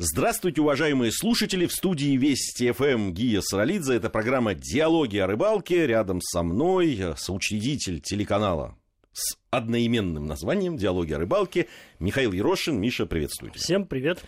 [0.00, 1.66] Здравствуйте, уважаемые слушатели!
[1.66, 3.94] В студии Вести ФМ Гия Саралидзе.
[3.94, 5.88] Это программа «Диалоги о рыбалке».
[5.88, 8.76] Рядом со мной соучредитель телеканала
[9.12, 11.66] с одноименным названием «Диалоги о рыбалке»
[11.98, 12.80] Михаил Ерошин.
[12.80, 13.58] Миша, приветствуйте.
[13.58, 14.22] Всем привет.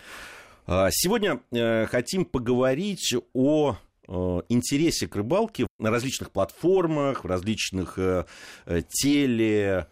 [0.66, 3.76] А, сегодня э, хотим поговорить о
[4.08, 4.12] э,
[4.48, 8.24] интересе к рыбалке на различных платформах, в различных э,
[8.88, 9.86] теле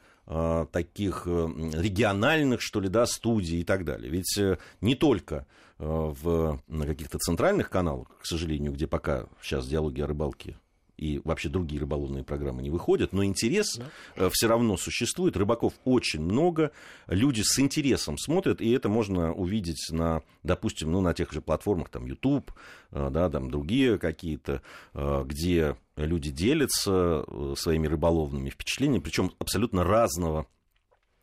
[0.73, 4.11] таких региональных, что ли, да, студий и так далее.
[4.11, 4.39] Ведь
[4.83, 5.47] не только
[5.79, 10.57] в, на каких-то центральных каналах, к сожалению, где пока сейчас диалоги о рыбалке
[10.99, 13.87] и вообще другие рыболовные программы не выходят, но интерес да.
[14.17, 15.37] Э, все равно существует.
[15.37, 16.73] Рыбаков очень много,
[17.07, 21.89] люди с интересом смотрят, и это можно увидеть на, допустим, ну, на тех же платформах,
[21.89, 22.53] там, YouTube,
[22.91, 24.61] э, да, там, другие какие-то,
[24.93, 27.25] э, где люди делятся
[27.57, 30.47] своими рыболовными впечатлениями, причем абсолютно разного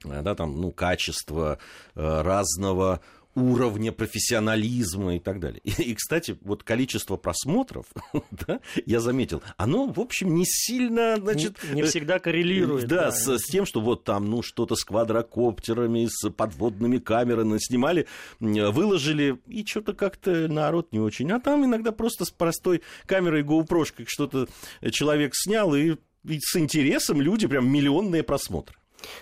[0.04, 1.58] да, там, ну, качества,
[1.96, 3.02] разного
[3.36, 5.62] уровня профессионализма и так далее.
[5.64, 7.86] И, и кстати, вот количество просмотров,
[8.32, 11.58] да, я заметил, оно, в общем, не сильно, значит...
[11.72, 12.88] Не, не всегда коррелирует.
[12.88, 13.12] Да, да.
[13.12, 18.08] С, с тем, что вот там, ну, что-то с квадрокоптерами, с подводными камерами снимали,
[18.40, 21.32] выложили, и что-то как-то народ не очень.
[21.32, 24.48] А там иногда просто с простой камерой GoPro что-то
[24.92, 28.78] человек снял, и, и с интересом люди, прям миллионные просмотры.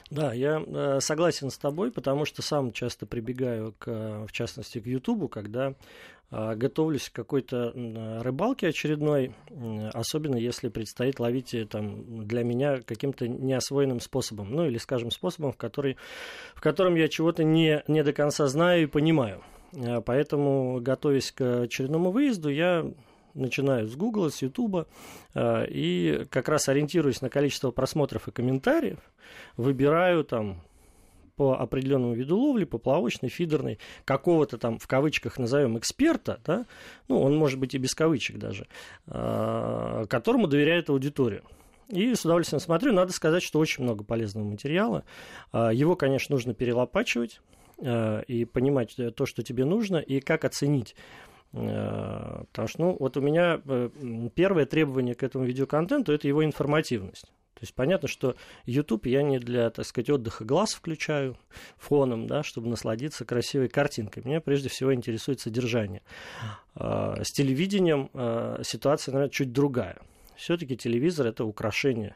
[0.09, 4.85] Да, я э, согласен с тобой, потому что сам часто прибегаю, к, в частности, к
[4.85, 5.73] Ютубу, когда
[6.31, 7.73] э, готовлюсь к какой-то
[8.23, 9.35] рыбалке очередной,
[9.93, 15.51] особенно если предстоит ловить э, там, для меня каким-то неосвоенным способом, ну или, скажем, способом,
[15.51, 15.97] в, который,
[16.55, 19.43] в котором я чего-то не, не до конца знаю и понимаю.
[20.05, 22.85] Поэтому, готовясь к очередному выезду, я
[23.33, 24.87] начинаю с Гугла, с Ютуба,
[25.33, 28.99] э, и как раз ориентируясь на количество просмотров и комментариев,
[29.57, 30.61] выбираю там
[31.35, 36.65] по определенному виду ловли, поплавочной, фидерной, какого-то там, в кавычках назовем, эксперта, да,
[37.07, 38.67] ну, он может быть и без кавычек даже,
[39.07, 41.41] э, которому доверяет аудитория.
[41.89, 42.93] И с удовольствием смотрю.
[42.93, 45.03] Надо сказать, что очень много полезного материала.
[45.51, 47.41] Э, его, конечно, нужно перелопачивать
[47.81, 50.95] и понимать то, что тебе нужно, и как оценить
[51.53, 53.89] потому что, ну, вот у меня э,
[54.33, 57.25] первое требование к этому видеоконтенту– это его информативность.
[57.53, 61.37] То есть понятно, что YouTube я не для, так сказать, отдыха глаз включаю
[61.77, 64.23] фоном, да, чтобы насладиться красивой картинкой.
[64.25, 66.01] Меня прежде всего интересует содержание.
[66.75, 68.09] Э, с телевидением
[68.63, 69.97] ситуация, наверное, чуть другая.
[70.35, 72.15] Все-таки телевизор это украшение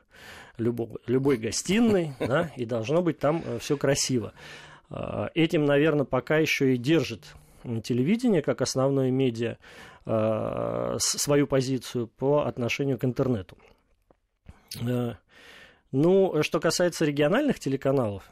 [0.57, 4.33] любого, любой гостиной, да, и должно быть там все красиво.
[5.35, 7.35] Этим, наверное, пока еще и держит
[7.83, 9.57] телевидение как основное медиа
[10.05, 13.57] э, свою позицию по отношению к интернету.
[14.81, 15.13] Э,
[15.91, 18.23] ну, что касается региональных телеканалов,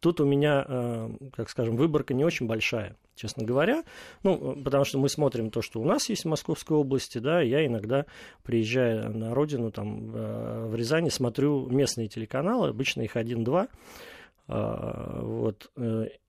[0.00, 3.84] тут у меня, э, как скажем, выборка не очень большая, честно говоря.
[4.22, 7.66] Ну, потому что мы смотрим то, что у нас есть в Московской области, да, я
[7.66, 8.06] иногда,
[8.42, 13.68] приезжая на родину, там, в Рязани, смотрю местные телеканалы, обычно их один-два.
[14.46, 15.70] Вот.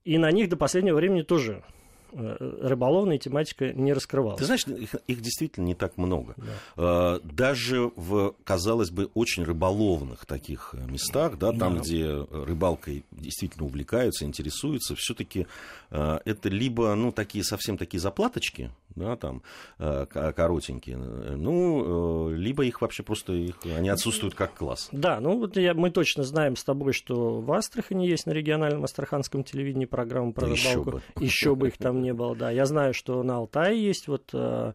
[0.04, 1.64] И на них до последнего времени тоже
[2.12, 4.38] рыболовная тематика не раскрывалась.
[4.38, 6.34] Ты знаешь, их, их действительно не так много.
[6.36, 6.44] Да.
[6.76, 11.80] А, даже в, казалось бы, очень рыболовных таких местах, да, там, да.
[11.80, 15.46] где рыбалкой действительно увлекаются, интересуются, все-таки
[15.90, 19.42] это либо, ну, такие совсем такие заплаточки, да, там,
[19.78, 24.88] а, коротенькие, ну, э, либо их вообще просто, их, они отсутствуют как класс.
[24.92, 28.84] Да, ну, вот я, мы точно знаем с тобой, что в Астрахани есть на региональном
[28.84, 30.66] астраханском телевидении программа про да рыбалку.
[30.66, 31.02] Еще бы.
[31.24, 32.50] Еще бы их там не было, да.
[32.50, 34.72] Я знаю, что на Алтае есть вот э,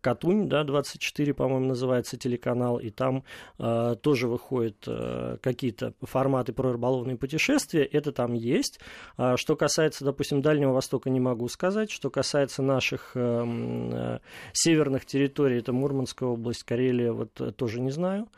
[0.00, 3.24] Катунь, да, 24, по-моему, называется телеканал, и там
[3.58, 8.80] э, тоже выходят э, какие-то форматы про рыболовные путешествия, это там есть.
[9.16, 11.90] А что касается, допустим, Дальнего Востока, не могу сказать.
[11.90, 13.43] Что касается наших э, э,
[14.52, 18.28] северных территорий, это Мурманская область, Карелия, вот э, тоже не знаю.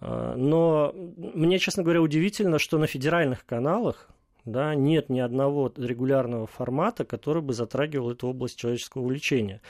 [0.00, 4.08] Э, но мне, честно говоря, удивительно, что на федеральных каналах
[4.44, 9.60] да, нет ни одного регулярного формата, который бы затрагивал эту область человеческого увлечения.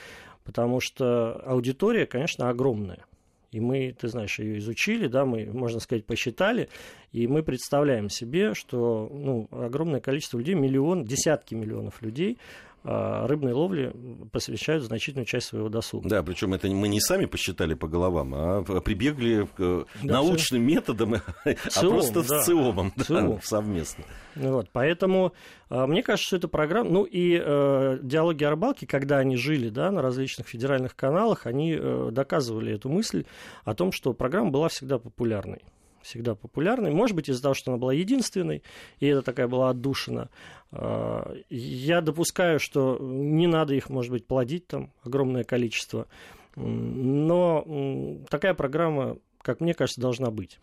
[0.44, 3.04] Потому что аудитория, конечно, огромная.
[3.52, 6.70] И мы, ты знаешь, ее изучили, да, мы, можно сказать, посчитали,
[7.12, 12.38] и мы представляем себе, что ну, огромное количество людей, миллион, десятки миллионов людей
[12.84, 13.94] рыбной ловли
[14.32, 16.08] посвящают значительную часть своего досуга.
[16.08, 20.74] Да, причем это мы не сами посчитали по головам, а прибегли к да, научным все...
[20.74, 21.14] методам,
[21.44, 22.42] ЦИОМ, а просто да.
[22.42, 24.04] с ЦИОМом да, совместно.
[24.34, 25.32] Вот, поэтому
[25.68, 26.90] а, мне кажется, что эта программа...
[26.90, 31.76] Ну и э, диалоги о рыбалке, когда они жили да, на различных федеральных каналах, они
[31.78, 33.24] э, доказывали эту мысль
[33.64, 35.62] о том, что программа была всегда популярной.
[36.02, 36.92] Всегда популярной.
[36.92, 38.62] Может быть, из-за того, что она была единственной,
[39.00, 40.30] и это такая была отдушина.
[40.70, 46.06] А, я допускаю, что не надо их, может быть, плодить там огромное количество.
[46.54, 50.58] Но такая программа как мне кажется, должна быть.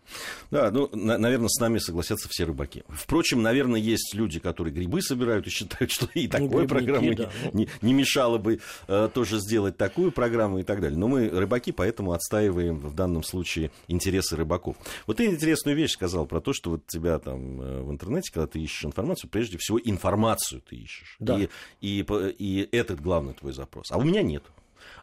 [0.50, 2.84] Да, ну, на, наверное, с нами согласятся все рыбаки.
[2.88, 7.30] Впрочем, наверное, есть люди, которые грибы собирают и считают, что и такой Грибники, программы да.
[7.52, 10.98] не, не мешало бы э, тоже сделать такую программу и так далее.
[10.98, 14.76] Но мы рыбаки, поэтому отстаиваем в данном случае интересы рыбаков.
[15.06, 18.46] Вот ты интересную вещь сказал про то, что вот тебя там э, в интернете, когда
[18.46, 21.16] ты ищешь информацию, прежде всего информацию ты ищешь.
[21.18, 21.38] Да.
[21.38, 21.48] И,
[21.80, 22.04] и,
[22.38, 23.90] и этот главный твой запрос.
[23.90, 24.44] А у меня нет.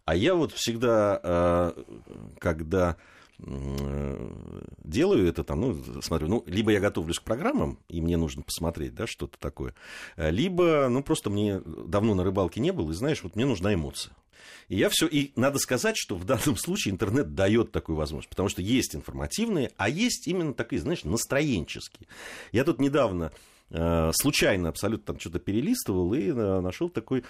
[0.06, 1.84] А я вот всегда, э,
[2.40, 2.98] когда
[3.40, 8.96] делаю это там, ну, смотрю, ну, либо я готовлюсь к программам, и мне нужно посмотреть,
[8.96, 9.76] да, что-то такое,
[10.16, 14.14] либо, ну, просто мне давно на рыбалке не было, и знаешь, вот мне нужна эмоция.
[14.70, 18.50] И я все, и надо сказать, что в данном случае интернет дает такую возможность, потому
[18.50, 22.08] что есть информативные, а есть именно такие, знаешь, настроенческие.
[22.52, 23.32] Я тут недавно
[23.70, 27.24] э, случайно абсолютно там что-то перелистывал и э, нашел такой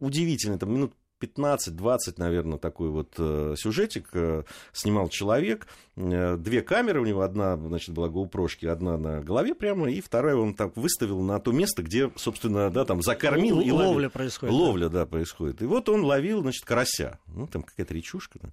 [0.00, 4.42] удивительный, там минут 15-20, наверное, такой вот э, сюжетик э,
[4.72, 5.68] снимал человек.
[5.96, 10.36] Э, две камеры у него, одна, значит, была GoPro, одна на голове прямо, и вторая
[10.36, 13.58] он так выставил на то место, где, собственно, да, там закормил.
[13.58, 14.10] Л- и ловля ловил.
[14.10, 14.54] происходит.
[14.54, 15.00] Ловля, да.
[15.00, 15.62] да, происходит.
[15.62, 17.18] И вот он ловил, значит, карася.
[17.26, 18.38] Ну, там какая-то речушка.
[18.42, 18.48] Да.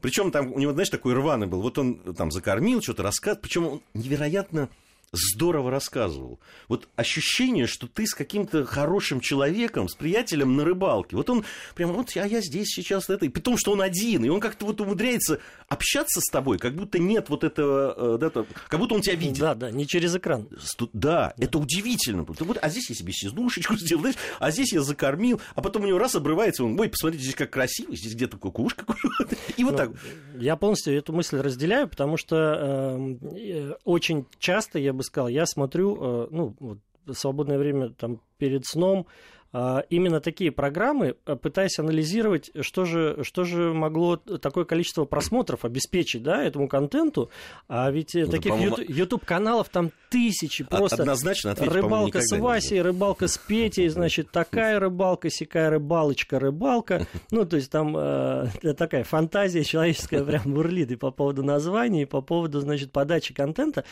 [0.00, 1.62] Причем там у него, знаешь, такой рваный был.
[1.62, 3.42] Вот он там закормил, что-то рассказывал.
[3.42, 4.68] Причем он невероятно
[5.12, 6.40] здорово рассказывал.
[6.68, 11.16] Вот ощущение, что ты с каким-то хорошим человеком, с приятелем на рыбалке.
[11.16, 11.44] Вот он
[11.74, 13.26] прямо, вот а я здесь сейчас это.
[13.26, 15.38] И при том, что он один, и он как-то вот умудряется
[15.68, 18.30] общаться с тобой, как будто нет вот этого, э, да,
[18.68, 19.38] как будто он тебя видит.
[19.38, 20.48] Да, да, не через экран.
[20.78, 21.34] Да, да.
[21.36, 22.24] это удивительно.
[22.24, 25.86] Вот, а здесь я себе сизнушечку сделал, знаешь, а здесь я закормил, а потом у
[25.86, 28.86] него раз обрывается, он, ой, посмотрите, здесь как красиво, здесь где-то кукушка.
[29.58, 29.90] И вот ну, так.
[30.38, 35.28] Я полностью эту мысль разделяю, потому что эм, э, очень часто я бы бы сказал,
[35.28, 36.78] я смотрю, э, ну, вот,
[37.12, 39.06] свободное время там перед сном,
[39.54, 45.66] а, именно такие программы, э, пытаясь анализировать, что же, что же могло такое количество просмотров
[45.66, 47.30] обеспечить да, этому контенту.
[47.68, 48.54] А ведь э, ну, таких
[48.88, 51.02] YouTube-каналов там тысячи просто.
[51.02, 57.06] Однозначно ответить, Рыбалка с Васей, рыбалка с Петей, значит, такая рыбалка, сякая рыбалочка, рыбалка.
[57.30, 58.46] Ну, то есть там э,
[58.78, 63.84] такая фантазия человеческая прям бурлит и по поводу названий, и по поводу, значит, подачи контента.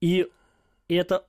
[0.00, 0.26] И
[0.88, 1.24] и это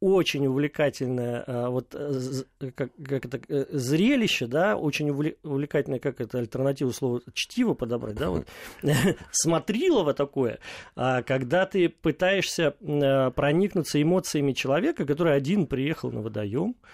[0.00, 6.38] очень увлекательное а, вот, э, как, как это, э, зрелище, да, очень увлекательное, как это
[6.38, 8.46] альтернативу слова чтиво подобрать, да, вот,
[9.30, 10.58] смотрилово такое,
[10.96, 16.86] а, когда ты пытаешься э, проникнуться эмоциями человека, который один приехал на водоем, а,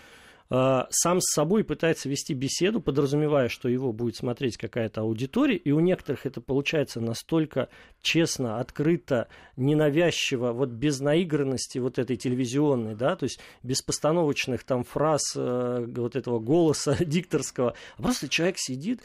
[0.49, 5.81] сам с собой пытается вести беседу, подразумевая, что его будет смотреть какая-то аудитория, и у
[5.81, 7.69] некоторых это получается настолько
[8.01, 14.85] честно, открыто, ненавязчиво, вот без наигранности вот этой телевизионной, да, то есть без постановочных там
[14.85, 19.03] фраз, э, вот этого голоса дикторского, а просто человек сидит,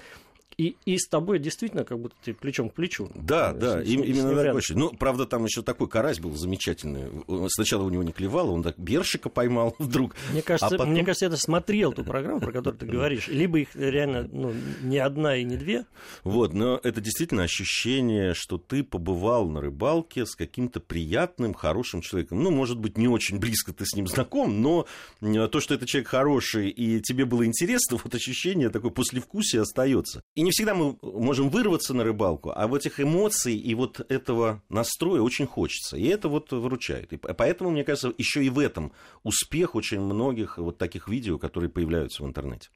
[0.61, 3.09] и, и с тобой действительно как будто ты плечом к плечу.
[3.15, 4.83] Да, да, с, им, с, именно такой ощущение.
[4.85, 7.09] Ну, правда, там еще такой карась был замечательный.
[7.49, 10.15] Сначала у него не клевало, он так бершика поймал вдруг.
[10.31, 10.91] Мне кажется, а потом...
[10.91, 13.27] мне кажется, я смотрел ту программу, про которую ты говоришь.
[13.27, 14.53] Либо их реально ну,
[14.83, 15.85] не одна и не две.
[16.23, 22.43] Вот, но это действительно ощущение, что ты побывал на рыбалке с каким-то приятным, хорошим человеком.
[22.43, 24.85] Ну, может быть, не очень близко ты с ним знаком, но
[25.19, 30.21] то, что это человек хороший и тебе было интересно, вот ощущение такое послевкусие остается.
[30.35, 34.05] И не не всегда мы можем вырваться на рыбалку, а вот этих эмоций и вот
[34.11, 35.95] этого настроя очень хочется.
[35.95, 37.13] И это вот выручает.
[37.13, 38.91] И поэтому, мне кажется, еще и в этом
[39.23, 42.69] успех очень многих вот таких видео, которые появляются в интернете.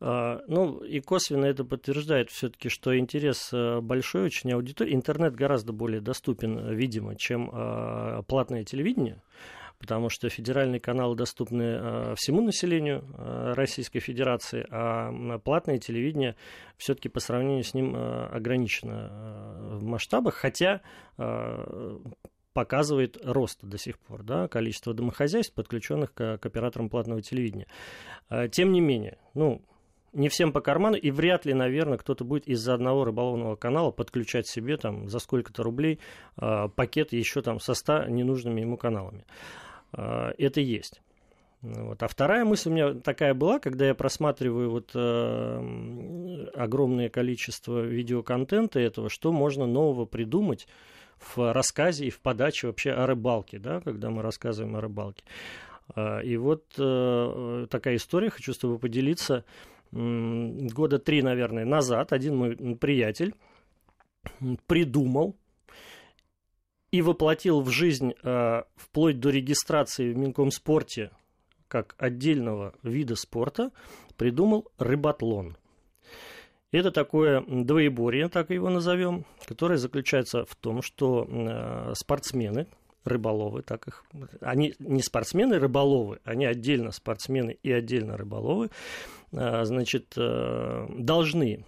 [0.00, 4.94] А, ну, и косвенно это подтверждает все-таки, что интерес э, большой очень аудитории.
[4.94, 9.20] Интернет гораздо более доступен, видимо, чем а, платное телевидение
[9.80, 16.36] потому что федеральные каналы доступны э, всему населению э, Российской Федерации, а платное телевидение
[16.76, 20.82] все-таки по сравнению с ним э, ограничено в масштабах, хотя
[22.52, 27.66] показывает рост до сих пор, да, количество домохозяйств, подключенных к, к операторам платного телевидения.
[28.50, 29.62] Тем не менее, ну,
[30.12, 34.48] не всем по карману, и вряд ли, наверное, кто-то будет из-за одного рыболовного канала подключать
[34.48, 36.00] себе там за сколько-то рублей
[36.36, 39.24] пакет еще там со 100 ненужными ему каналами.
[39.92, 41.00] А, это есть.
[41.62, 42.02] Вот.
[42.02, 48.80] А вторая мысль у меня такая была, когда я просматриваю вот, э, огромное количество видеоконтента
[48.80, 50.66] этого, что можно нового придумать
[51.18, 55.22] в рассказе и в подаче вообще о рыбалке, да, когда мы рассказываем о рыбалке.
[55.94, 59.44] Э, и вот э, такая история, хочу с тобой поделиться.
[59.92, 63.34] Года три, наверное, назад один мой приятель
[64.66, 65.36] придумал
[66.92, 71.10] и воплотил в жизнь э, вплоть до регистрации в Минкомспорте
[71.68, 73.70] как отдельного вида спорта,
[74.16, 75.56] придумал рыбатлон.
[76.72, 82.66] Это такое двоеборье, так его назовем, которое заключается в том, что э, спортсмены,
[83.04, 84.04] рыболовы, так их,
[84.40, 88.70] они не спортсмены, рыболовы, они отдельно спортсмены и отдельно рыболовы,
[89.30, 91.64] э, значит, должны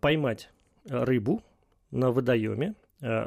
[0.00, 0.50] поймать
[0.84, 1.42] рыбу
[1.90, 2.74] на водоеме,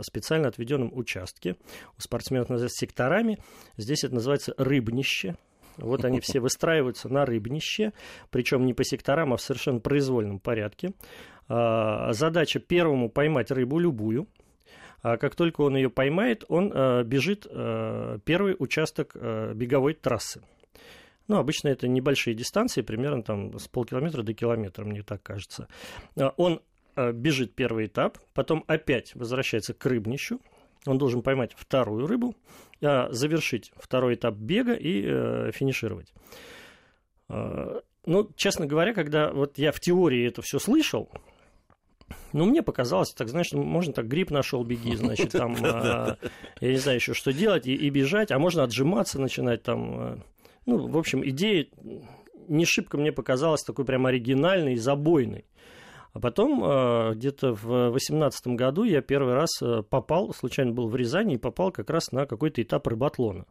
[0.01, 1.55] специально отведенном участке.
[1.97, 3.39] У спортсменов называется секторами.
[3.77, 5.35] Здесь это называется рыбнище.
[5.77, 7.93] Вот они все выстраиваются на рыбнище,
[8.29, 10.93] причем не по секторам, а в совершенно произвольном порядке.
[11.47, 14.27] А, задача первому поймать рыбу любую.
[15.01, 20.41] А как только он ее поймает, он а, бежит первый участок беговой трассы.
[21.27, 25.67] Ну, обычно это небольшие дистанции, примерно там с полкилометра до километра, мне так кажется.
[26.37, 26.59] Он
[27.11, 30.39] бежит первый этап, потом опять возвращается к рыбнищу,
[30.85, 32.35] он должен поймать вторую рыбу,
[32.81, 36.13] а, завершить второй этап бега и э, финишировать.
[37.27, 41.09] Э, ну, честно говоря, когда вот я в теории это все слышал,
[42.33, 46.17] ну, мне показалось, так, знаешь, можно так гриб нашел, беги, значит, там, а,
[46.61, 50.23] я не знаю еще, что делать, и, бежать, а можно отжиматься начинать там.
[50.65, 51.67] Ну, в общем, идея
[52.47, 55.45] не шибко мне показалась такой прям оригинальной и забойной.
[56.13, 60.95] А потом э, где-то в 2018 году я первый раз э, попал, случайно был в
[60.95, 63.45] Рязани и попал как раз на какой-то этап рыбатлона.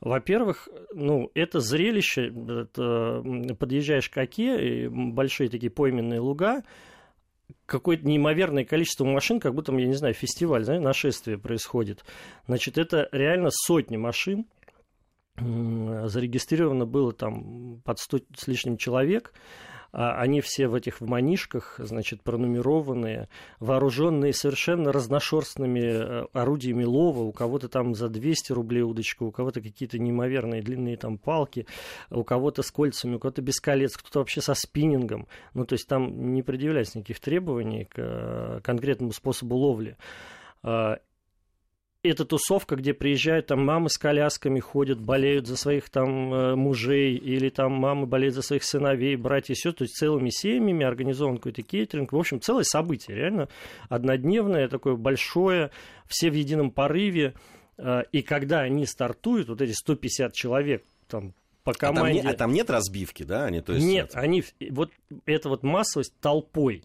[0.00, 3.22] Во-первых, ну, это зрелище, это,
[3.58, 6.62] подъезжаешь к оке, большие такие пойменные луга,
[7.66, 12.04] какое-то неимоверное количество машин, как будто, я не знаю, фестиваль, знаете, нашествие происходит.
[12.46, 14.46] Значит, это реально сотни машин,
[15.36, 19.32] зарегистрировано было там под 100 с лишним человек,
[19.90, 23.28] они все в этих в манишках, значит, пронумерованные,
[23.58, 29.60] вооруженные совершенно разношерстными э, орудиями лова, у кого-то там за 200 рублей удочка, у кого-то
[29.62, 31.66] какие-то неимоверные длинные там палки,
[32.10, 35.26] у кого-то с кольцами, у кого-то без колец, кто-то вообще со спиннингом.
[35.54, 39.96] Ну, то есть там не предъявляется никаких требований к э, конкретному способу ловли.
[42.08, 46.54] А, это тусовка, где приезжают там мамы с колясками, ходят, болеют за своих там э,
[46.56, 50.84] мужей, или там мамы болеют за своих сыновей, братья и сестры, то есть целыми семьями
[50.84, 52.12] организован какой-то кейтеринг.
[52.12, 53.48] В общем, целое событие, реально
[53.88, 55.70] однодневное, такое большое,
[56.06, 57.34] все в едином порыве.
[57.76, 61.34] Э, и когда они стартуют, вот эти 150 человек, там,
[61.64, 62.20] по команде...
[62.20, 63.44] А там, не, а там нет разбивки, да?
[63.44, 64.20] Они, то есть, нет, это...
[64.20, 64.42] они...
[64.70, 64.90] Вот
[65.26, 66.82] эта вот массовость толпой.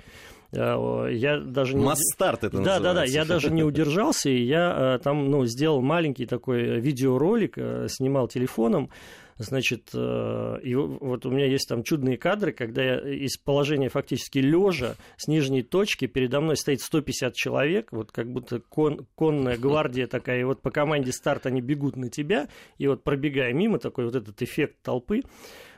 [0.54, 1.84] Э, я даже не...
[1.84, 5.82] Масс-старт это Да, да, да, я даже не удержался, и я э, там, ну, сделал
[5.82, 8.90] маленький такой видеоролик, э, снимал телефоном,
[9.36, 14.94] Значит, и вот у меня есть там чудные кадры, когда я из положения фактически лежа
[15.18, 20.42] с нижней точки передо мной стоит 150 человек, вот как будто кон, конная гвардия такая,
[20.42, 24.16] и вот по команде старт они бегут на тебя, и вот пробегая мимо, такой вот
[24.16, 25.24] этот эффект толпы.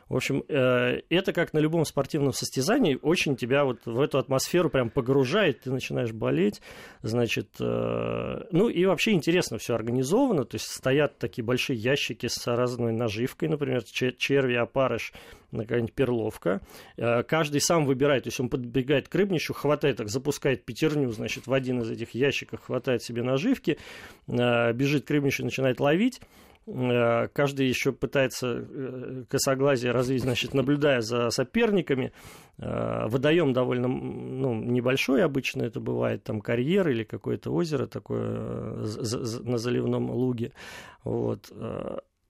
[0.08, 4.70] В общем, э, это как на любом спортивном состязании, очень тебя вот в эту атмосферу
[4.70, 6.62] прям погружает, ты начинаешь болеть,
[7.02, 12.46] значит, э, ну и вообще интересно все организовано, то есть стоят такие большие ящики с
[12.46, 15.12] разной наживкой, например, черви, опарыш,
[15.52, 16.62] какая-нибудь перловка.
[16.98, 21.48] Э, каждый сам выбирает, то есть он подбегает к рыбнищу, хватает, так запускает пятерню, значит,
[21.48, 23.80] в один из этих ящиков хватает себе наживки,
[24.28, 26.22] бежит к рыбнищу, начинает ловить.
[26.68, 32.12] Э, каждый еще пытается э, косоглазие развить, значит, наблюдая за соперниками.
[32.58, 38.78] Э, водоем довольно ну, небольшой обычно, это бывает там карьер или какое-то озеро такое
[39.44, 40.54] на заливном луге.
[41.04, 41.52] Вот.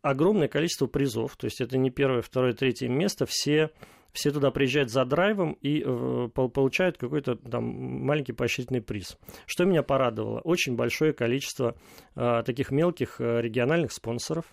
[0.01, 3.72] Огромное количество призов, то есть это не первое, второе, третье место, все
[4.15, 9.17] все туда приезжают за драйвом и э, получают какой-то там маленький поощрительный приз.
[9.45, 10.39] Что меня порадовало?
[10.39, 11.75] Очень большое количество
[12.15, 14.45] э, таких мелких э, региональных спонсоров.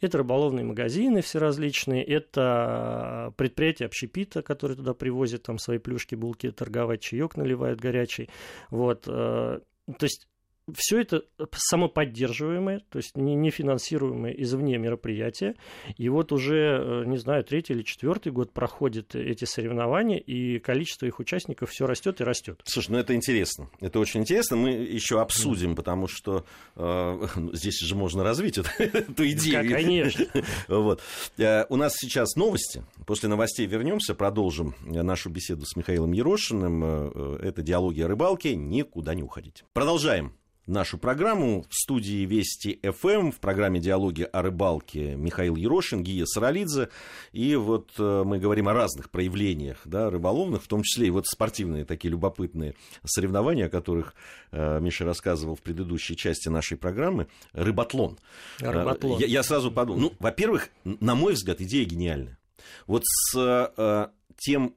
[0.00, 6.50] Это рыболовные магазины все различные, это предприятия общепита, которые туда привозят там свои плюшки, булки
[6.50, 8.28] торговать, чаек наливают горячий.
[8.70, 9.02] Вот.
[9.02, 9.62] То
[10.02, 10.28] есть
[10.72, 15.56] все это самоподдерживаемое, то есть не, финансируемое извне мероприятие.
[15.96, 21.06] И вот уже, э, не знаю, третий или четвертый год проходят эти соревнования, и количество
[21.06, 22.62] их участников все растет и растет.
[22.64, 23.68] Слушай, ну это интересно.
[23.80, 24.56] Это очень интересно.
[24.56, 25.76] Мы еще обсудим, mm.
[25.76, 29.68] потому что э, здесь же можно развить эту, эту идею.
[29.68, 30.26] Да, конечно.
[30.68, 31.02] вот.
[31.36, 32.84] Э, у нас сейчас новости.
[33.06, 36.82] После новостей вернемся, продолжим нашу беседу с Михаилом Ерошиным.
[36.84, 38.56] Э, это диалоги о рыбалке.
[38.56, 39.64] Никуда не уходить.
[39.74, 40.32] Продолжаем.
[40.66, 41.66] Нашу программу.
[41.68, 46.88] В студии Вести ФМ в программе «Диалоги о рыбалке» Михаил Ерошин, Гия Саралидзе.
[47.32, 51.26] И вот э, мы говорим о разных проявлениях да, рыболовных, в том числе и вот
[51.26, 54.14] спортивные такие любопытные соревнования, о которых
[54.52, 57.28] э, Миша рассказывал в предыдущей части нашей программы.
[57.52, 58.18] Рыбатлон.
[58.60, 59.20] Рыбатлон.
[59.20, 60.00] Я, я сразу подумал.
[60.00, 62.38] Ну, во-первых, на мой взгляд, идея гениальная.
[62.86, 64.74] Вот с тем,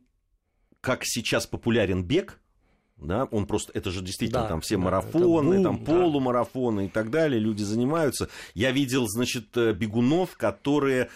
[0.81, 2.39] как сейчас популярен бег,
[2.97, 6.85] да, он просто, это же действительно да, там все да, марафоны, бум, там полумарафоны да.
[6.85, 8.29] и так далее, люди занимаются.
[8.53, 11.09] Я видел, значит, э, бегунов, которые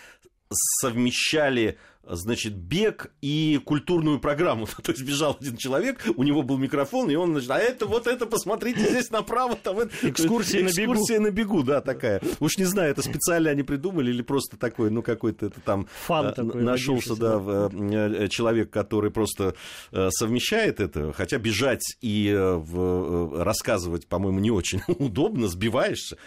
[0.81, 4.67] совмещали значит, бег и культурную программу.
[4.83, 8.07] То есть бежал один человек, у него был микрофон, и он, значит, а это вот
[8.07, 9.91] это, посмотрите, здесь направо, там это...
[10.01, 10.93] Экскурсия, на бегу.
[10.93, 12.21] Экскурсия на бегу, да, такая.
[12.39, 15.87] Уж не знаю, это специально они придумали или просто такой, ну, какой-то это там...
[16.05, 16.61] Фан а, такой.
[16.63, 19.55] Нашелся, да, э, человек, который просто
[19.91, 26.17] э, совмещает это, хотя бежать и э, рассказывать, по-моему, не очень удобно, сбиваешься.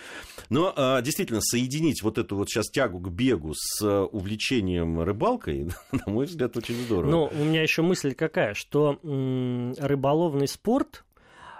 [0.50, 6.26] Но действительно, соединить вот эту вот сейчас тягу к бегу с увлечением рыбалкой, на мой
[6.26, 7.10] взгляд, очень здорово.
[7.10, 11.04] Ну, у меня еще мысль какая, что рыболовный спорт,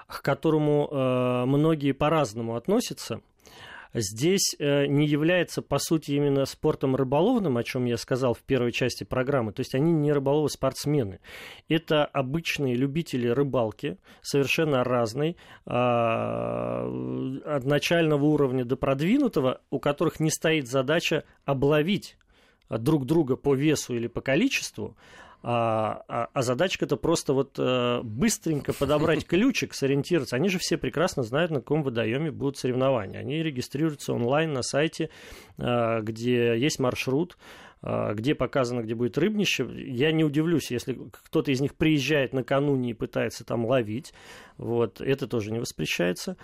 [0.07, 3.21] к которому э, многие по-разному относятся,
[3.95, 8.73] здесь э, не является, по сути, именно спортом рыболовным, о чем я сказал в первой
[8.73, 9.53] части программы.
[9.53, 11.21] То есть они не рыболовы-спортсмены.
[11.69, 16.87] Это обычные любители рыбалки, совершенно разные, а,
[17.47, 22.17] от начального уровня до продвинутого, у которых не стоит задача обловить
[22.71, 24.97] друг друга по весу или по количеству,
[25.47, 30.37] а, а, а задачка это просто вот э, быстренько подобрать ключик, сориентироваться.
[30.37, 33.21] Они же все прекрасно знают, на каком водоеме будут соревнования.
[33.21, 35.11] Они регистрируются онлайн на сайте,
[35.59, 37.37] э, где есть маршрут,
[37.83, 39.69] э, где показано, где будет рыбнище.
[39.71, 44.15] Я не удивлюсь, если кто-то из них приезжает накануне и пытается там ловить.
[44.57, 46.39] Вот, это тоже не воспрещается.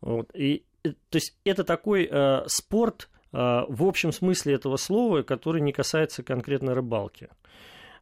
[0.00, 5.60] Вот, и, то есть это такой э, спорт, а, в общем смысле этого слова, который
[5.60, 7.28] не касается конкретно рыбалки.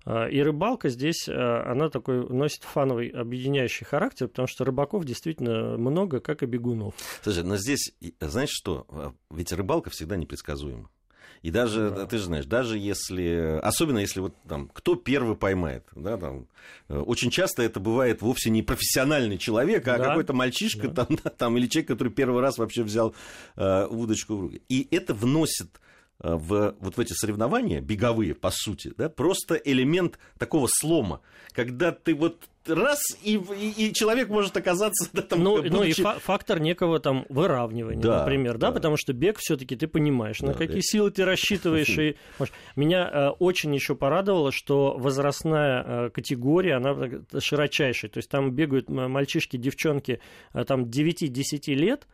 [0.04, 5.78] А, и рыбалка здесь, а, она такой носит фановый объединяющий характер, потому что рыбаков действительно
[5.78, 6.94] много, как и бегунов.
[7.22, 10.90] Слушай, но здесь, знаешь что, ведь рыбалка всегда непредсказуема.
[11.44, 12.06] И даже, да.
[12.06, 16.46] ты же знаешь, даже если, особенно если вот там, кто первый поймает, да, там,
[16.88, 20.04] э, очень часто это бывает вовсе не профессиональный человек, а да.
[20.08, 21.04] какой-то мальчишка да.
[21.04, 23.14] там, там, или человек, который первый раз вообще взял
[23.56, 24.62] э, удочку в руки.
[24.70, 25.68] И это вносит
[26.18, 31.20] в, вот в эти соревнования, беговые, по сути, да, просто элемент такого слома,
[31.52, 35.08] когда ты вот раз, и, и, и человек может оказаться...
[35.12, 35.72] Да, там, ну, будучи...
[35.72, 39.56] ну и фа- фактор некого там выравнивания, да, например, да, да, потому что бег все
[39.56, 40.82] таки ты понимаешь, да, на какие да.
[40.82, 41.88] силы ты рассчитываешь.
[41.98, 42.16] и
[42.76, 46.96] Меня э, очень еще порадовало, что возрастная э, категория, она
[47.38, 50.20] широчайшая, то есть там бегают мальчишки, девчонки
[50.52, 52.06] э, там 9-10 лет,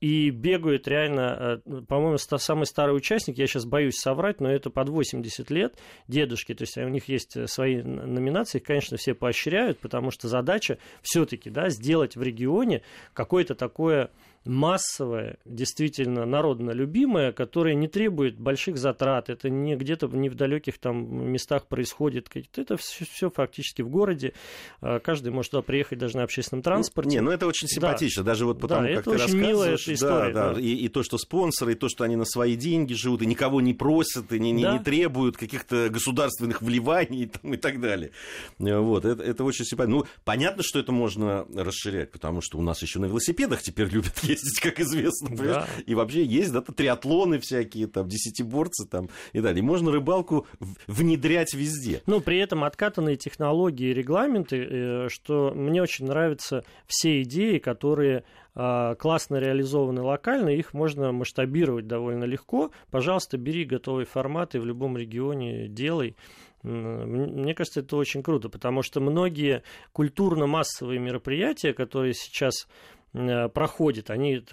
[0.00, 4.88] и бегают реально, э, по-моему, самый старый участник, я сейчас боюсь соврать, но это под
[4.88, 9.78] 80 лет, дедушки, то есть у них есть э, свои номинации, их, конечно, все поощряют,
[9.78, 12.82] потому что задача все-таки да, сделать в регионе
[13.12, 14.10] какое-то такое
[14.48, 20.78] массовое, действительно народно любимое, которое не требует больших затрат, это не где-то не в далеких
[20.78, 24.32] там местах происходит, это все, все фактически в городе,
[24.80, 27.08] а, каждый может туда приехать даже на общественном транспорте.
[27.08, 28.32] Ну, не, ну это очень симпатично, да.
[28.32, 30.32] даже вот потому, да, как это ты очень милая история.
[30.32, 30.54] Да, да.
[30.54, 30.60] Да.
[30.60, 33.60] И, и то, что спонсоры, и то, что они на свои деньги живут, и никого
[33.60, 34.78] не просят, и не, не, да.
[34.78, 38.12] не требуют каких-то государственных вливаний там, и так далее.
[38.58, 39.98] Вот, это, это очень симпатично.
[39.98, 44.18] Ну, понятно, что это можно расширять, потому что у нас еще на велосипедах теперь любят
[44.22, 45.36] ездить, как известно.
[45.36, 45.66] Да.
[45.86, 49.60] И вообще есть да, триатлоны всякие, там, десятиборцы там, и далее.
[49.60, 50.46] И можно рыбалку
[50.86, 52.02] внедрять везде.
[52.06, 58.24] Ну, при этом откатанные технологии и регламенты, э, что мне очень нравятся все идеи, которые
[58.60, 62.72] а, классно реализованы локально, их можно масштабировать довольно легко.
[62.90, 66.16] Пожалуйста, бери готовый формат и в любом регионе делай.
[66.64, 72.66] Мне кажется, это очень круто, потому что многие культурно-массовые мероприятия, которые сейчас
[73.12, 74.44] проходит, они,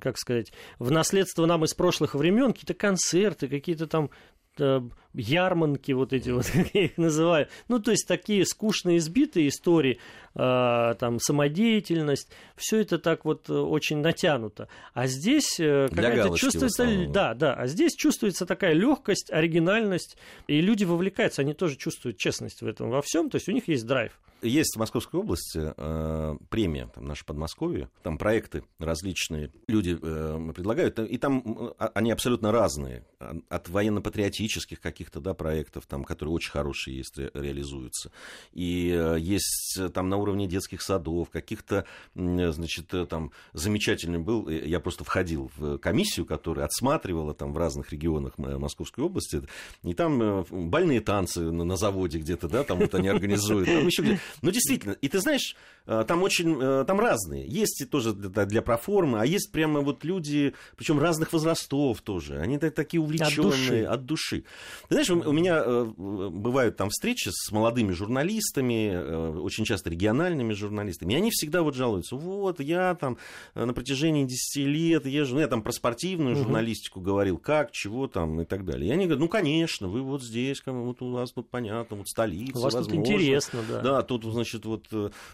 [0.00, 4.10] как сказать, в наследство нам из прошлых времен, какие-то концерты, какие-то там
[5.18, 7.48] э, ярманки вот эти вот, как я их называю.
[7.68, 9.98] Ну, то есть такие скучные, избитые истории,
[10.34, 14.68] э, там, самодеятельность, все это так вот очень натянуто.
[14.94, 17.06] А здесь какая-то чувствуется...
[17.08, 22.62] Да, да, а здесь чувствуется такая легкость, оригинальность, и люди вовлекаются, они тоже чувствуют честность
[22.62, 24.12] в этом во всем, то есть у них есть драйв.
[24.40, 29.50] Есть в Московской области э, премия, там, наше Подмосковье, там проекты различные.
[29.66, 31.42] Люди э, предлагают, и там
[31.76, 33.04] э, они абсолютно разные,
[33.48, 38.10] от военно-патриотических каких каких-то, да, проектов, там, которые очень хорошие есть, ре, реализуются.
[38.52, 45.04] И э, есть там на уровне детских садов, каких-то, значит, там, замечательный был, я просто
[45.04, 49.42] входил в комиссию, которая отсматривала там в разных регионах Московской области,
[49.82, 54.20] и там больные танцы на, заводе где-то, да, там вот они организуют, там еще где
[54.42, 57.46] Ну, действительно, и ты знаешь, там очень, там разные.
[57.46, 62.40] Есть тоже для, для проформы, а есть прямо вот люди, причем разных возрастов тоже.
[62.40, 64.44] Они такие увлеченные от души.
[64.87, 70.54] Ты знаешь, у меня э, бывают там встречи с молодыми журналистами, э, очень часто региональными
[70.54, 73.18] журналистами, и они всегда вот жалуются, вот я там
[73.54, 76.44] э, на протяжении 10 лет езжу, ну, я там про спортивную угу.
[76.44, 78.88] журналистику говорил, как, чего там и так далее.
[78.88, 82.58] И они говорят, ну, конечно, вы вот здесь, вот у вас тут понятно, вот столица,
[82.58, 83.04] у вас возможно.
[83.04, 83.80] тут интересно, да.
[83.82, 84.86] Да, тут, значит, вот,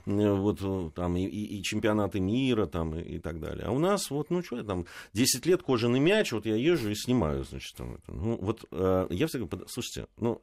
[0.04, 3.66] вот там и, и чемпионаты мира там и, и так далее.
[3.66, 6.90] А у нас вот, ну, что я там, 10 лет кожаный мяч, вот я езжу
[6.90, 8.12] и снимаю, значит, там, это.
[8.12, 10.42] Ну, вот я всегда, слушайте, ну,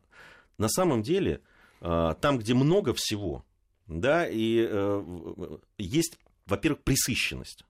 [0.58, 1.42] на самом деле,
[1.82, 3.44] э, там, где много всего,
[3.88, 7.66] да, и э, есть, во-первых, присыщенность.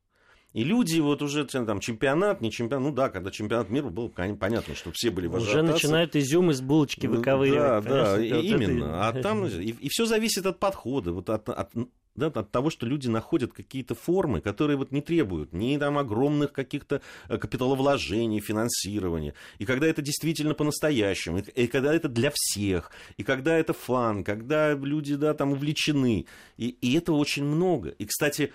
[0.53, 4.75] И люди, вот уже там чемпионат, не чемпионат, ну да, когда чемпионат мира был, понятно,
[4.75, 7.85] что все были в Уже начинают изюм из булочки выковыривать.
[7.85, 8.83] Да, да, именно.
[8.83, 9.07] Это...
[9.07, 11.71] А там, и, и все зависит от подхода, вот от, от
[12.15, 16.51] да, от того, что люди находят какие-то формы, которые вот не требуют ни там огромных
[16.51, 19.33] каких-то э, капиталовложений, финансирования.
[19.59, 24.73] И когда это действительно по-настоящему, и когда это для всех, и когда это фан, когда
[24.73, 26.25] люди, да, там увлечены.
[26.57, 27.89] И, и этого очень много.
[27.89, 28.51] И, кстати,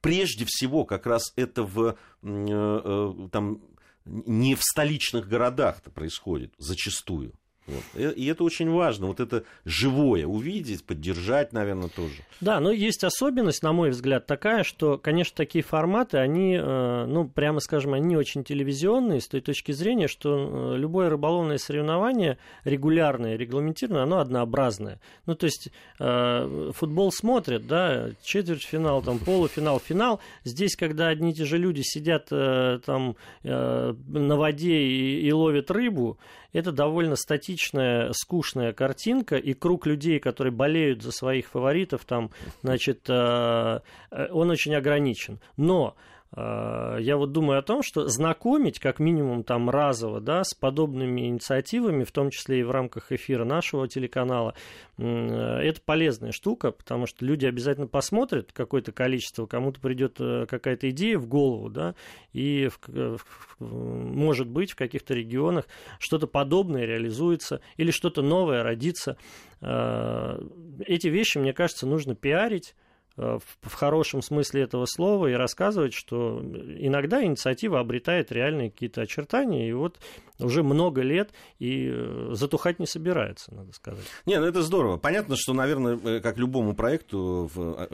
[0.00, 3.60] прежде всего как раз это в, э, э, там,
[4.04, 7.32] не в столичных городах это происходит зачастую.
[7.66, 7.82] Вот.
[8.00, 12.14] И это очень важно, вот это живое увидеть, поддержать, наверное, тоже.
[12.40, 17.26] Да, но есть особенность, на мой взгляд, такая, что, конечно, такие форматы, они, э, ну,
[17.26, 23.36] прямо скажем, они очень телевизионные с той точки зрения, что э, любое рыболовное соревнование регулярное,
[23.36, 25.00] регламентированное, оно однообразное.
[25.26, 30.20] Ну, то есть э, футбол смотрят, да, четвертьфинал, там, полуфинал, финал.
[30.44, 36.18] Здесь, когда одни и те же люди сидят там на воде и, и ловят рыбу,
[36.56, 42.30] это довольно статичная, скучная картинка, и круг людей, которые болеют за своих фаворитов, там,
[42.62, 45.38] значит, э, э, он очень ограничен.
[45.58, 45.96] Но
[46.36, 52.04] я вот думаю о том, что знакомить как минимум там разово, да, с подобными инициативами,
[52.04, 54.54] в том числе и в рамках эфира нашего телеканала,
[54.98, 60.90] э, это полезная штука, потому что люди обязательно посмотрят какое-то количество, кому-то придет э, какая-то
[60.90, 61.94] идея в голову, да,
[62.34, 63.18] и в,
[63.58, 65.66] может быть в каких-то регионах
[65.98, 69.16] что-то подобное реализуется или что-то новое родится.
[69.62, 72.85] Эти вещи, мне кажется, нужно пиарить, Э,
[73.16, 76.40] в хорошем смысле этого слова и рассказывать, что
[76.78, 79.98] иногда инициатива обретает реальные какие-то очертания, и вот
[80.38, 84.04] уже много лет и э, затухать не собирается, надо сказать.
[84.26, 84.98] Не, ну это здорово.
[84.98, 87.50] Понятно, что, наверное, э, как любому проекту,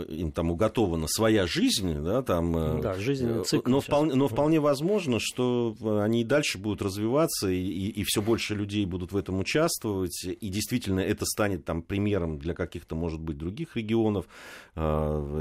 [0.08, 2.80] им там уготована своя жизнь, да, там...
[2.80, 3.70] Да, жизненный цикл.
[3.70, 8.20] Но вполне, но вполне возможно, что они и дальше будут развиваться, и, и, и все
[8.20, 13.20] больше людей будут в этом участвовать, и действительно это станет там примером для каких-то, может
[13.20, 14.26] быть, других регионов,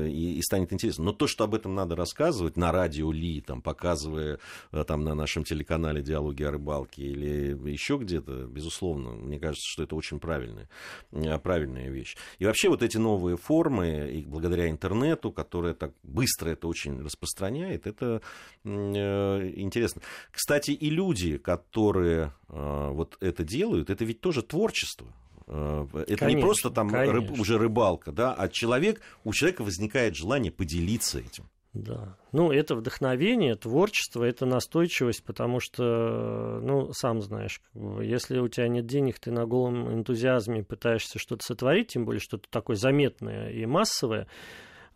[0.05, 1.05] и, и станет интересно.
[1.05, 4.39] Но то, что об этом надо рассказывать на радио Ли, там, показывая
[4.71, 9.83] э, там, на нашем телеканале «Диалоги о рыбалке» или еще где-то, безусловно, мне кажется, что
[9.83, 10.69] это очень правильная,
[11.11, 12.17] э, правильная вещь.
[12.39, 17.87] И вообще вот эти новые формы, и благодаря интернету, которая так быстро это очень распространяет,
[17.87, 18.21] это
[18.63, 18.69] э,
[19.55, 20.01] интересно.
[20.31, 25.07] Кстати, и люди, которые вот это делают, это ведь тоже творчество.
[25.47, 30.15] Э, это конечно, не просто там рыб, уже рыбалка, да, а человек, у человека возникает
[30.15, 31.49] желание поделиться этим.
[31.73, 32.17] Да.
[32.33, 38.87] Ну, это вдохновение, творчество, это настойчивость, потому что, ну, сам знаешь, если у тебя нет
[38.87, 44.27] денег, ты на голом энтузиазме пытаешься что-то сотворить, тем более что-то такое заметное и массовое,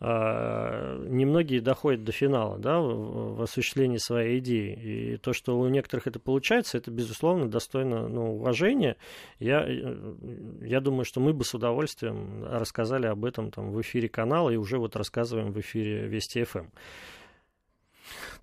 [0.01, 4.73] немногие доходят до финала да, в осуществлении своей идеи.
[4.73, 8.97] И то, что у некоторых это получается, это, безусловно, достойно ну, уважения.
[9.39, 10.15] Я, э,
[10.62, 14.58] я думаю, что мы бы с удовольствием рассказали об этом там, в эфире канала и
[14.58, 16.67] уже вот рассказываем в эфире Вести ФМ.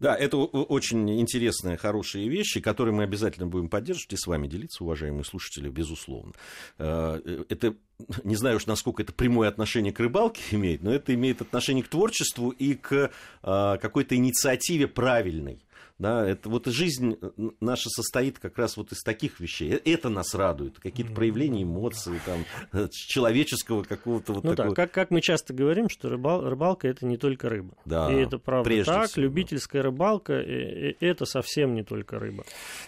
[0.00, 4.82] Да, это очень интересные, хорошие вещи, которые мы обязательно будем поддерживать и с вами делиться,
[4.82, 6.32] уважаемые слушатели, безусловно.
[6.78, 7.76] Э, это
[8.24, 11.88] не знаю уж, насколько это прямое отношение к рыбалке имеет, но это имеет отношение к
[11.88, 13.08] творчеству и к э,
[13.42, 15.58] какой-то инициативе правильной.
[16.02, 17.16] Да, это вот жизнь
[17.60, 19.70] наша состоит как раз вот из таких вещей.
[19.70, 24.74] Это нас радует, какие-то проявления эмоций, там, человеческого какого-то вот ну такого.
[24.74, 27.76] да, как, как мы часто говорим, что рыбал, рыбалка это не только рыба.
[27.84, 29.10] Да, и это правда прежде так.
[29.10, 29.22] всего.
[29.22, 32.44] Любительская рыбалка это совсем не только рыба.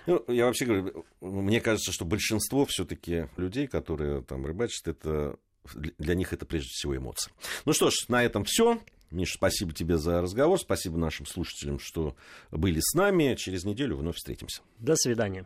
[0.07, 5.37] Ну, я вообще говорю, мне кажется, что большинство все-таки людей, которые там рыбачат, это
[5.73, 7.33] для них это прежде всего эмоции.
[7.65, 8.81] Ну что ж, на этом все.
[9.15, 10.59] Миша, спасибо тебе за разговор.
[10.59, 12.15] Спасибо нашим слушателям, что
[12.51, 13.35] были с нами.
[13.37, 14.63] Через неделю вновь встретимся.
[14.79, 15.43] До свидания.